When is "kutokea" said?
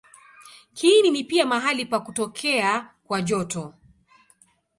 1.99-2.89